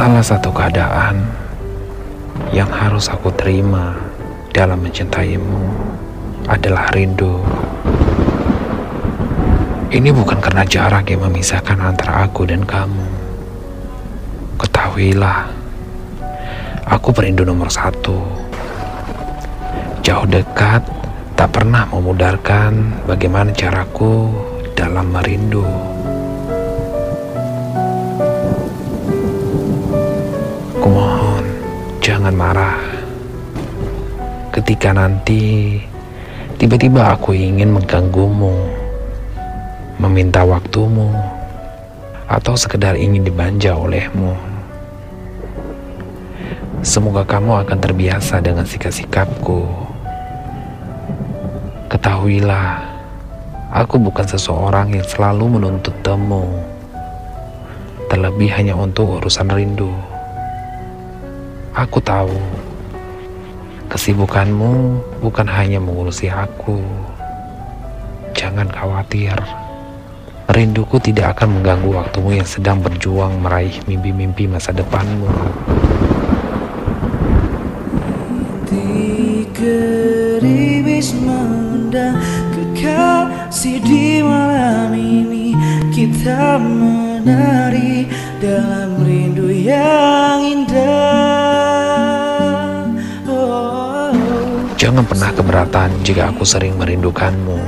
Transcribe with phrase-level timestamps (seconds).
[0.00, 1.28] Salah satu keadaan
[2.56, 3.92] yang harus aku terima
[4.48, 5.60] dalam mencintaimu
[6.48, 7.36] adalah rindu.
[9.92, 13.04] Ini bukan karena jarak yang memisahkan antara aku dan kamu.
[14.56, 15.52] Ketahuilah,
[16.86, 18.16] aku perindu nomor satu.
[20.00, 20.80] Jauh dekat,
[21.36, 24.32] tak pernah memudarkan bagaimana caraku
[24.72, 25.64] dalam merindu.
[30.80, 31.44] Kumohon,
[32.00, 32.80] jangan marah.
[34.50, 35.76] Ketika nanti
[36.56, 38.56] tiba-tiba aku ingin mengganggumu,
[40.00, 41.12] meminta waktumu,
[42.26, 44.49] atau sekedar ingin dibanja olehmu.
[46.80, 49.68] Semoga kamu akan terbiasa dengan sikap-sikapku.
[51.92, 52.80] Ketahuilah,
[53.68, 56.48] aku bukan seseorang yang selalu menuntut temu,
[58.08, 59.92] terlebih hanya untuk urusan rindu.
[61.76, 62.32] Aku tahu
[63.92, 66.80] kesibukanmu bukan hanya mengurusi aku.
[68.32, 69.36] Jangan khawatir,
[70.48, 75.28] rinduku tidak akan mengganggu waktumu yang sedang berjuang meraih mimpi-mimpi masa depanmu.
[78.70, 82.22] Di gerimis mengundang
[82.54, 85.58] kekasih di malam ini
[85.90, 88.06] Kita menari
[88.38, 90.86] dalam rindu yang indah
[93.26, 94.14] oh,
[94.78, 97.58] Jangan pernah keberatan jika aku sering merindukanmu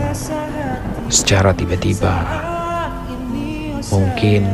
[1.13, 2.25] secara tiba-tiba.
[3.93, 4.49] Mungkin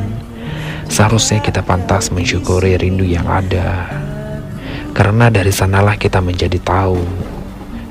[0.90, 4.07] seharusnya kita pantas mensyukuri rindu yang ada.
[4.98, 6.98] Karena dari sanalah kita menjadi tahu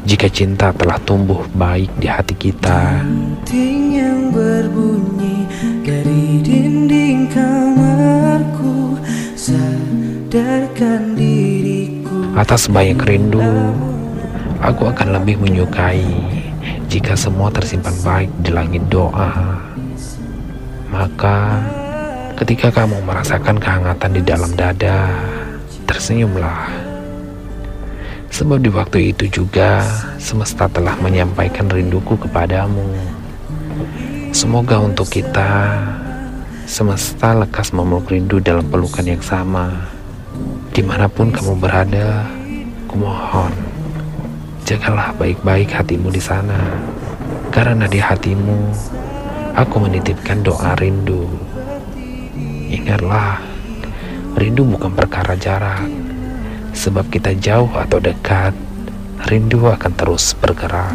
[0.04, 3.00] jika cinta telah tumbuh baik di hati kita.
[3.48, 5.48] Ting yang berbunyi
[5.88, 9.00] dari dinding kamarku
[9.40, 13.56] Sadarkan diriku Atas banyak rindu,
[14.60, 16.04] aku akan lebih menyukai
[16.92, 19.64] jika semua tersimpan baik di langit doa.
[20.92, 21.64] Maka,
[22.44, 25.08] ketika kamu merasakan kehangatan di dalam dada,
[25.88, 26.87] tersenyumlah.
[28.38, 29.82] Sebab di waktu itu juga
[30.22, 32.86] semesta telah menyampaikan rinduku kepadamu.
[34.30, 35.74] Semoga untuk kita
[36.70, 39.90] semesta lekas memeluk rindu dalam pelukan yang sama.
[40.70, 42.30] Di mana pun kamu berada,
[42.86, 43.58] kumohon
[44.70, 46.62] jagalah baik-baik hatimu di sana.
[47.50, 48.70] Karena di hatimu
[49.58, 51.26] aku menitipkan doa rindu.
[52.70, 53.42] Ingatlah,
[54.38, 56.07] rindu bukan perkara jarak
[56.78, 58.54] Sebab kita jauh atau dekat,
[59.26, 60.94] rindu akan terus bergerak.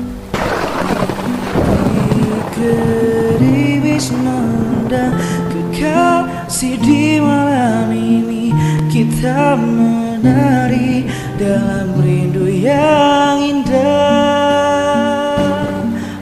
[5.53, 8.55] Kekasih di malam ini
[8.87, 11.11] Kita menari
[11.41, 13.83] dalam rindu yang indah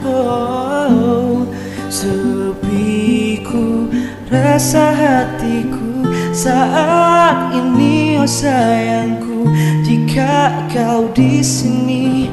[0.01, 1.45] Oh,
[1.91, 3.91] sepiku
[4.31, 9.30] rasa hatiku saat ini oh sayangku
[9.85, 12.27] jika kau di sini